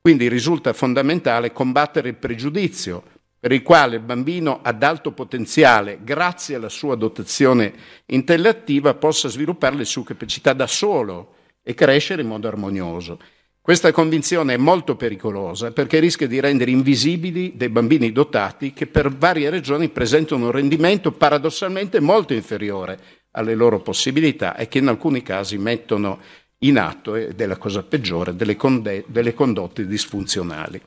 Quindi 0.00 0.28
risulta 0.28 0.72
fondamentale 0.72 1.52
combattere 1.52 2.08
il 2.08 2.16
pregiudizio 2.16 3.02
per 3.38 3.52
il 3.52 3.62
quale 3.62 3.96
il 3.96 4.02
bambino 4.02 4.60
ad 4.62 4.82
alto 4.82 5.12
potenziale, 5.12 6.00
grazie 6.02 6.56
alla 6.56 6.68
sua 6.68 6.96
dotazione 6.96 7.72
intellettiva, 8.06 8.94
possa 8.94 9.28
sviluppare 9.28 9.76
le 9.76 9.84
sue 9.84 10.02
capacità 10.02 10.52
da 10.52 10.66
solo 10.66 11.34
e 11.68 11.74
crescere 11.74 12.22
in 12.22 12.28
modo 12.28 12.48
armonioso. 12.48 13.20
Questa 13.60 13.92
convinzione 13.92 14.54
è 14.54 14.56
molto 14.56 14.96
pericolosa 14.96 15.70
perché 15.70 15.98
rischia 15.98 16.26
di 16.26 16.40
rendere 16.40 16.70
invisibili 16.70 17.52
dei 17.56 17.68
bambini 17.68 18.10
dotati 18.10 18.72
che 18.72 18.86
per 18.86 19.14
varie 19.14 19.50
ragioni 19.50 19.90
presentano 19.90 20.46
un 20.46 20.50
rendimento 20.50 21.12
paradossalmente 21.12 22.00
molto 22.00 22.32
inferiore 22.32 22.98
alle 23.32 23.54
loro 23.54 23.80
possibilità 23.80 24.56
e 24.56 24.66
che 24.66 24.78
in 24.78 24.88
alcuni 24.88 25.22
casi 25.22 25.58
mettono 25.58 26.20
in 26.60 26.78
atto, 26.78 27.14
ed 27.14 27.38
è 27.38 27.44
la 27.44 27.58
cosa 27.58 27.82
peggiore, 27.82 28.34
delle, 28.34 28.56
conde- 28.56 29.04
delle 29.06 29.34
condotte 29.34 29.86
disfunzionali. 29.86 30.80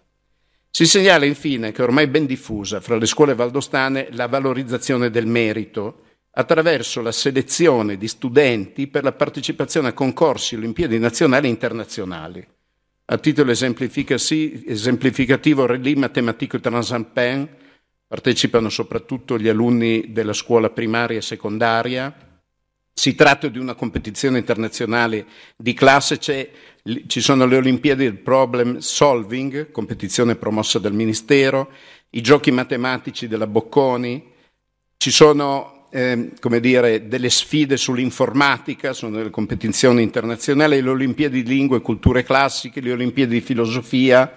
Si 0.71 0.88
segnala 0.88 1.25
infine 1.25 1.71
che 1.71 1.83
ormai 1.83 2.07
ben 2.07 2.25
diffusa 2.25 2.81
fra 2.81 2.95
le 2.95 3.05
scuole 3.05 3.35
valdostane 3.35 4.07
la 4.13 4.25
valorizzazione 4.25 5.11
del 5.11 5.27
merito, 5.27 6.05
attraverso 6.33 7.01
la 7.01 7.11
selezione 7.11 7.97
di 7.97 8.07
studenti 8.07 8.88
per 8.88 9.03
la 9.03 9.11
partecipazione 9.11 9.89
a 9.89 9.93
concorsi 9.93 10.55
olimpiadi 10.55 10.97
nazionali 10.97 11.47
e 11.47 11.50
internazionali. 11.50 12.47
A 13.05 13.17
titolo 13.17 13.51
esemplificativo, 13.51 15.65
Relì 15.65 15.95
Matematico 15.95 16.59
Transalpin 16.59 17.50
partecipano 18.07 18.69
soprattutto 18.69 19.38
gli 19.38 19.50
alunni 19.50 20.13
della 20.13 20.33
scuola 20.33 20.69
primaria 20.69 21.17
e 21.17 21.21
secondaria. 21.21 22.29
Si 22.93 23.15
tratta 23.15 23.50
di 23.50 23.57
una 23.57 23.73
competizione 23.73 24.38
internazionale 24.38 25.25
di 25.57 25.73
classe, 25.73 26.19
ci 26.19 27.21
sono 27.21 27.45
le 27.45 27.57
Olimpiadi 27.57 28.03
del 28.03 28.19
Problem 28.19 28.77
Solving, 28.77 29.71
competizione 29.71 30.35
promossa 30.35 30.79
dal 30.79 30.93
Ministero, 30.93 31.71
i 32.11 32.21
giochi 32.21 32.51
matematici 32.51 33.27
della 33.27 33.47
Bocconi, 33.47 34.31
ci 34.97 35.11
sono 35.11 35.79
eh, 35.91 36.31
come 36.39 36.60
dire, 36.62 37.07
delle 37.07 37.29
sfide 37.29 37.75
sull'informatica, 37.75 38.93
sono 38.93 39.17
delle 39.17 39.29
competizioni 39.29 40.01
internazionali, 40.01 40.81
le 40.81 40.89
Olimpiadi 40.89 41.43
di 41.43 41.50
lingue 41.50 41.77
e 41.77 41.81
culture 41.81 42.24
classiche, 42.24 42.79
le 42.79 42.93
Olimpiadi 42.93 43.33
di 43.33 43.41
filosofia. 43.41 44.33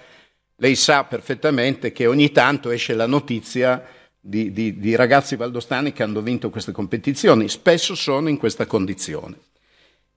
Lei 0.57 0.75
sa 0.75 1.05
perfettamente 1.05 1.93
che 1.93 2.07
ogni 2.07 2.33
tanto 2.33 2.71
esce 2.71 2.95
la 2.95 3.07
notizia 3.07 3.85
di, 4.21 4.53
di, 4.53 4.79
di 4.79 4.97
ragazzi 4.97 5.37
valdostani 5.37 5.93
che 5.93 6.03
hanno 6.03 6.23
vinto 6.23 6.51
queste 6.51 6.73
competizioni, 6.73 7.49
spesso 7.49 7.95
sono 7.95 8.29
in 8.29 8.37
questa 8.37 8.67
condizione. 8.67 9.37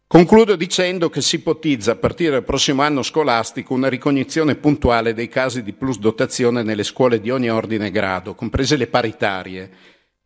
Concludo 0.08 0.56
dicendo 0.56 1.10
che 1.10 1.22
si 1.22 1.36
ipotizza 1.36 1.92
a 1.92 1.96
partire 1.96 2.32
dal 2.32 2.46
prossimo 2.46 2.82
anno 2.82 3.04
scolastico 3.04 3.74
una 3.74 3.90
ricognizione 3.90 4.56
puntuale 4.56 5.14
dei 5.14 5.28
casi 5.28 5.62
di 5.62 5.74
plus 5.74 6.00
dotazione 6.00 6.64
nelle 6.64 6.84
scuole 6.84 7.20
di 7.20 7.30
ogni 7.30 7.50
ordine 7.50 7.88
e 7.88 7.92
grado, 7.92 8.34
comprese 8.34 8.78
le 8.78 8.88
paritarie, 8.88 9.70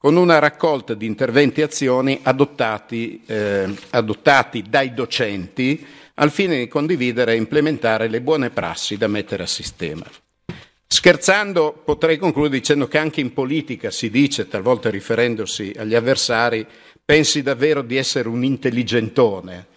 con 0.01 0.15
una 0.15 0.39
raccolta 0.39 0.95
di 0.95 1.05
interventi 1.05 1.61
e 1.61 1.65
azioni 1.65 2.19
adottati, 2.23 3.21
eh, 3.27 3.71
adottati 3.91 4.63
dai 4.67 4.95
docenti 4.95 5.85
al 6.15 6.31
fine 6.31 6.57
di 6.57 6.67
condividere 6.67 7.33
e 7.33 7.35
implementare 7.35 8.07
le 8.07 8.19
buone 8.19 8.49
prassi 8.49 8.97
da 8.97 9.05
mettere 9.05 9.43
a 9.43 9.47
sistema. 9.47 10.03
Scherzando 10.87 11.79
potrei 11.85 12.17
concludere 12.17 12.57
dicendo 12.57 12.87
che 12.87 12.97
anche 12.97 13.21
in 13.21 13.31
politica 13.31 13.91
si 13.91 14.09
dice, 14.09 14.47
talvolta 14.47 14.89
riferendosi 14.89 15.71
agli 15.77 15.93
avversari, 15.93 16.65
pensi 17.05 17.43
davvero 17.43 17.83
di 17.83 17.95
essere 17.95 18.27
un 18.27 18.43
intelligentone. 18.43 19.67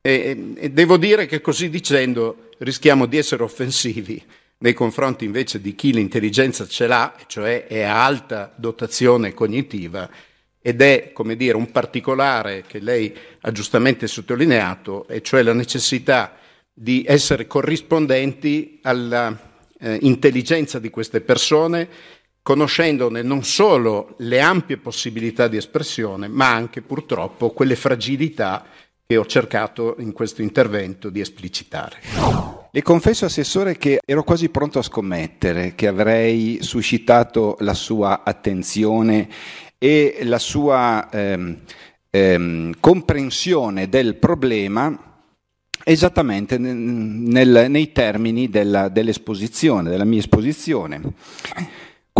E, 0.00 0.54
e 0.56 0.70
devo 0.70 0.96
dire 0.96 1.26
che 1.26 1.40
così 1.40 1.70
dicendo 1.70 2.48
rischiamo 2.58 3.06
di 3.06 3.18
essere 3.18 3.44
offensivi 3.44 4.20
nei 4.62 4.74
confronti 4.74 5.24
invece 5.24 5.60
di 5.60 5.74
chi 5.74 5.92
l'intelligenza 5.92 6.66
ce 6.66 6.86
l'ha, 6.86 7.14
cioè 7.26 7.66
è 7.66 7.82
a 7.82 8.04
alta 8.04 8.52
dotazione 8.56 9.32
cognitiva 9.32 10.08
ed 10.62 10.82
è, 10.82 11.12
come 11.12 11.36
dire, 11.36 11.56
un 11.56 11.70
particolare 11.70 12.64
che 12.66 12.80
lei 12.80 13.16
ha 13.40 13.50
giustamente 13.50 14.06
sottolineato, 14.06 15.08
e 15.08 15.22
cioè 15.22 15.42
la 15.42 15.54
necessità 15.54 16.36
di 16.72 17.02
essere 17.06 17.46
corrispondenti 17.46 18.80
all'intelligenza 18.82 20.76
eh, 20.76 20.80
di 20.82 20.90
queste 20.90 21.22
persone, 21.22 21.88
conoscendone 22.42 23.22
non 23.22 23.42
solo 23.44 24.14
le 24.18 24.40
ampie 24.40 24.76
possibilità 24.76 25.48
di 25.48 25.56
espressione, 25.56 26.28
ma 26.28 26.52
anche 26.52 26.82
purtroppo 26.82 27.50
quelle 27.50 27.76
fragilità 27.76 28.66
che 29.06 29.16
ho 29.16 29.24
cercato 29.24 29.96
in 29.98 30.12
questo 30.12 30.42
intervento 30.42 31.08
di 31.08 31.20
esplicitare. 31.20 32.59
Le 32.72 32.82
confesso, 32.82 33.24
Assessore, 33.24 33.76
che 33.76 33.98
ero 34.04 34.22
quasi 34.22 34.48
pronto 34.48 34.78
a 34.78 34.82
scommettere 34.82 35.74
che 35.74 35.88
avrei 35.88 36.58
suscitato 36.62 37.56
la 37.60 37.74
sua 37.74 38.22
attenzione 38.22 39.28
e 39.76 40.20
la 40.22 40.38
sua 40.38 41.08
ehm, 41.10 41.58
ehm, 42.10 42.74
comprensione 42.78 43.88
del 43.88 44.14
problema 44.14 44.96
esattamente 45.82 46.58
nel, 46.58 47.66
nei 47.68 47.90
termini 47.90 48.48
della, 48.48 48.88
dell'esposizione, 48.88 49.90
della 49.90 50.04
mia 50.04 50.20
esposizione. 50.20 51.00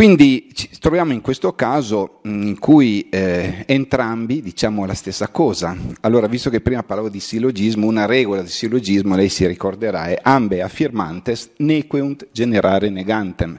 Quindi 0.00 0.48
ci 0.54 0.70
troviamo 0.80 1.12
in 1.12 1.20
questo 1.20 1.52
caso 1.52 2.20
in 2.22 2.58
cui 2.58 3.10
eh, 3.10 3.64
entrambi 3.66 4.40
diciamo 4.40 4.86
la 4.86 4.94
stessa 4.94 5.28
cosa. 5.28 5.76
Allora, 6.00 6.26
visto 6.26 6.48
che 6.48 6.62
prima 6.62 6.82
parlavo 6.82 7.10
di 7.10 7.20
sillogismo, 7.20 7.86
una 7.86 8.06
regola 8.06 8.40
di 8.40 8.48
sillogismo, 8.48 9.14
lei 9.14 9.28
si 9.28 9.46
ricorderà, 9.46 10.06
è 10.06 10.18
ambe 10.22 10.62
affirmantes 10.62 11.50
nequeunt 11.58 12.28
generare 12.32 12.88
negantem. 12.88 13.58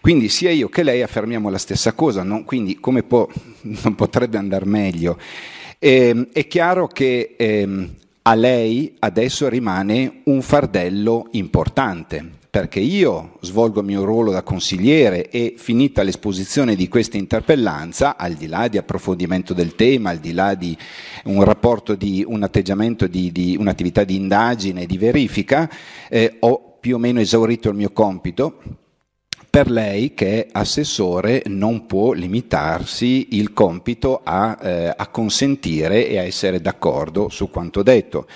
Quindi 0.00 0.30
sia 0.30 0.48
io 0.50 0.70
che 0.70 0.82
lei 0.82 1.02
affermiamo 1.02 1.50
la 1.50 1.58
stessa 1.58 1.92
cosa, 1.92 2.22
non, 2.22 2.44
quindi 2.44 2.80
come 2.80 3.02
può, 3.02 3.28
non 3.60 3.94
potrebbe 3.94 4.38
andare 4.38 4.64
meglio? 4.64 5.18
Eh, 5.78 6.28
è 6.32 6.46
chiaro 6.46 6.86
che 6.86 7.34
eh, 7.36 7.88
a 8.22 8.34
lei 8.34 8.96
adesso 8.98 9.46
rimane 9.46 10.22
un 10.24 10.40
fardello 10.40 11.28
importante 11.32 12.40
perché 12.52 12.80
io 12.80 13.38
svolgo 13.40 13.80
il 13.80 13.86
mio 13.86 14.04
ruolo 14.04 14.30
da 14.30 14.42
consigliere 14.42 15.30
e 15.30 15.54
finita 15.56 16.02
l'esposizione 16.02 16.76
di 16.76 16.86
questa 16.86 17.16
interpellanza, 17.16 18.18
al 18.18 18.34
di 18.34 18.46
là 18.46 18.68
di 18.68 18.76
approfondimento 18.76 19.54
del 19.54 19.74
tema, 19.74 20.10
al 20.10 20.18
di 20.18 20.34
là 20.34 20.54
di 20.54 20.76
un 21.24 21.42
rapporto 21.44 21.94
di 21.94 22.22
un 22.28 22.42
atteggiamento 22.42 23.06
di, 23.06 23.32
di 23.32 23.56
un'attività 23.58 24.04
di 24.04 24.16
indagine 24.16 24.84
di 24.84 24.98
verifica, 24.98 25.66
eh, 26.10 26.36
ho 26.40 26.76
più 26.78 26.96
o 26.96 26.98
meno 26.98 27.20
esaurito 27.20 27.70
il 27.70 27.74
mio 27.74 27.90
compito. 27.90 28.81
Per 29.52 29.70
lei 29.70 30.14
che 30.14 30.46
è 30.46 30.48
assessore 30.50 31.42
non 31.44 31.84
può 31.84 32.12
limitarsi 32.12 33.36
il 33.36 33.52
compito 33.52 34.22
a, 34.24 34.56
eh, 34.58 34.94
a 34.96 35.08
consentire 35.08 36.08
e 36.08 36.16
a 36.16 36.22
essere 36.22 36.62
d'accordo 36.62 37.28
su 37.28 37.50
quanto 37.50 37.82
detto. 37.82 38.26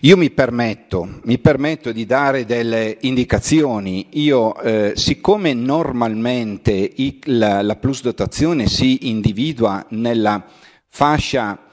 Io 0.00 0.16
mi 0.16 0.30
permetto, 0.30 1.20
mi 1.24 1.36
permetto 1.36 1.92
di 1.92 2.06
dare 2.06 2.46
delle 2.46 2.96
indicazioni. 3.02 4.06
Io, 4.12 4.58
eh, 4.62 4.92
siccome 4.94 5.52
normalmente 5.52 6.72
i, 6.72 7.20
la, 7.24 7.60
la 7.60 7.76
plus 7.76 8.00
dotazione 8.00 8.66
si 8.66 9.10
individua 9.10 9.84
nella 9.90 10.42
fascia 10.88 11.66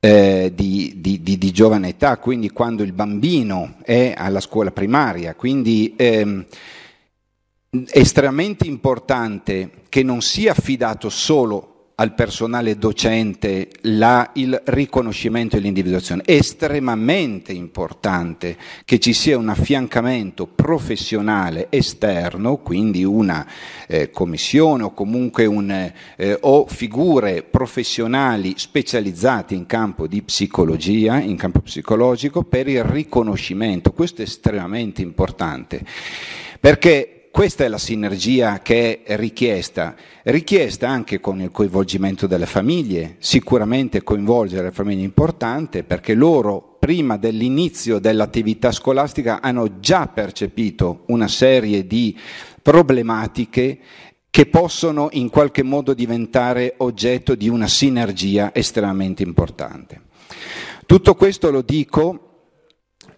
eh, 0.00 0.50
di, 0.52 0.94
di, 0.96 1.22
di, 1.22 1.38
di, 1.38 1.50
giovane 1.52 1.90
età, 1.90 2.16
quindi 2.16 2.50
quando 2.50 2.82
il 2.82 2.92
bambino 2.92 3.76
è 3.84 4.14
alla 4.16 4.40
scuola 4.40 4.72
primaria, 4.72 5.36
quindi 5.36 5.94
ehm, 5.96 6.44
estremamente 7.90 8.66
importante 8.66 9.70
che 9.88 10.02
non 10.02 10.20
sia 10.20 10.52
affidato 10.52 11.08
solo 11.08 11.76
al 11.98 12.14
personale 12.14 12.76
docente 12.76 13.70
la, 13.82 14.30
il 14.34 14.60
riconoscimento 14.66 15.56
e 15.56 15.60
l'individuazione. 15.60 16.22
È 16.22 16.32
estremamente 16.32 17.52
importante 17.52 18.56
che 18.84 18.98
ci 18.98 19.14
sia 19.14 19.38
un 19.38 19.48
affiancamento 19.48 20.46
professionale 20.46 21.68
esterno, 21.70 22.58
quindi 22.58 23.02
una 23.02 23.46
eh, 23.86 24.10
commissione 24.10 24.82
o 24.82 24.92
comunque 24.92 25.46
un, 25.46 25.70
eh, 26.16 26.38
o 26.42 26.66
figure 26.66 27.42
professionali 27.42 28.54
specializzate 28.56 29.54
in 29.54 29.64
campo 29.64 30.06
di 30.06 30.20
psicologia, 30.20 31.18
in 31.18 31.36
campo 31.36 31.60
psicologico, 31.60 32.42
per 32.42 32.68
il 32.68 32.84
riconoscimento. 32.84 33.92
Questo 33.92 34.20
è 34.20 34.24
estremamente 34.24 35.00
importante 35.00 35.82
perché 36.60 37.15
questa 37.36 37.64
è 37.64 37.68
la 37.68 37.76
sinergia 37.76 38.60
che 38.60 39.02
è 39.02 39.14
richiesta, 39.14 39.94
richiesta 40.22 40.88
anche 40.88 41.20
con 41.20 41.38
il 41.42 41.50
coinvolgimento 41.50 42.26
delle 42.26 42.46
famiglie, 42.46 43.16
sicuramente 43.18 44.02
coinvolgere 44.02 44.62
le 44.62 44.72
famiglie 44.72 45.02
è 45.02 45.04
importante 45.04 45.84
perché 45.84 46.14
loro 46.14 46.78
prima 46.80 47.18
dell'inizio 47.18 47.98
dell'attività 47.98 48.72
scolastica 48.72 49.42
hanno 49.42 49.80
già 49.80 50.06
percepito 50.06 51.02
una 51.08 51.28
serie 51.28 51.86
di 51.86 52.18
problematiche 52.62 53.80
che 54.30 54.46
possono 54.46 55.08
in 55.12 55.28
qualche 55.28 55.62
modo 55.62 55.92
diventare 55.92 56.72
oggetto 56.78 57.34
di 57.34 57.50
una 57.50 57.68
sinergia 57.68 58.54
estremamente 58.54 59.22
importante. 59.22 60.00
Tutto 60.86 61.14
questo 61.14 61.50
lo 61.50 61.60
dico 61.60 62.25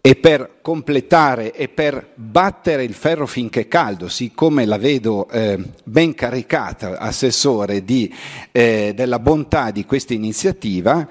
e 0.01 0.17
per 0.17 0.59
completare 0.63 1.53
e 1.53 1.69
per 1.69 2.13
battere 2.15 2.85
il 2.85 2.95
ferro 2.95 3.27
finché 3.27 3.61
è 3.61 3.69
caldo, 3.69 4.09
siccome 4.09 4.65
la 4.65 4.79
vedo 4.79 5.29
eh, 5.29 5.59
ben 5.85 6.15
caricata, 6.15 6.99
assessore, 6.99 7.85
di, 7.85 8.13
eh, 8.53 8.93
della 8.95 9.19
bontà 9.19 9.71
di 9.71 9.85
questa 9.85 10.15
iniziativa, 10.15 11.07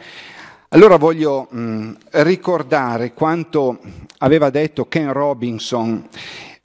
allora 0.70 0.98
voglio 0.98 1.48
mh, 1.50 1.92
ricordare 2.12 3.14
quanto 3.14 3.80
aveva 4.20 4.50
detto 4.50 4.88
Ken 4.88 5.14
Robinson, 5.14 6.08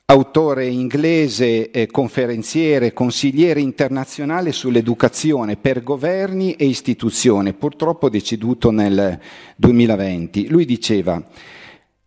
autore 0.06 0.66
inglese, 0.66 1.70
eh, 1.70 1.86
conferenziere, 1.86 2.92
consigliere 2.92 3.60
internazionale 3.60 4.52
sull'educazione 4.52 5.56
per 5.56 5.82
governi 5.82 6.54
e 6.54 6.66
istituzioni, 6.66 7.52
purtroppo 7.54 8.10
deceduto 8.10 8.70
nel 8.70 9.18
2020. 9.56 10.48
Lui 10.48 10.64
diceva 10.64 11.22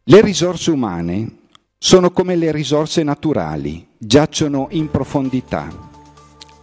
le 0.08 0.22
risorse 0.22 0.70
umane 0.70 1.30
sono 1.80 2.12
come 2.12 2.36
le 2.36 2.52
risorse 2.52 3.02
naturali, 3.02 3.88
giacciono 3.98 4.68
in 4.70 4.92
profondità. 4.92 5.68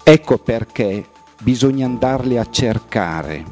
Ecco 0.04 0.38
perché 0.38 1.06
bisogna 1.40 1.86
andarle 1.86 2.38
a 2.38 2.48
cercare 2.48 3.44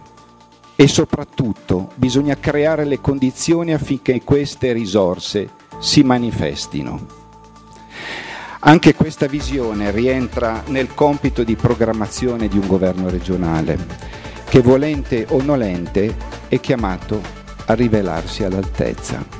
e 0.77 0.87
soprattutto 0.87 1.91
bisogna 1.97 2.39
creare 2.39 2.85
le 2.85 3.01
condizioni 3.01 3.73
affinché 3.75 4.23
queste 4.23 4.73
risorse 4.73 5.51
si 5.81 6.05
manifestino. 6.05 7.07
Anche 8.61 8.95
questa 8.95 9.27
visione 9.27 9.91
rientra 9.91 10.63
nel 10.67 10.95
compito 10.95 11.43
di 11.43 11.57
programmazione 11.57 12.47
di 12.47 12.59
un 12.59 12.69
governo 12.69 13.09
regionale 13.09 13.77
che 14.45 14.61
volente 14.61 15.27
o 15.31 15.43
nolente 15.43 16.15
è 16.47 16.61
chiamato 16.61 17.21
a 17.67 17.75
rivelarsi 17.75 18.45
all'altezza. 18.45 19.40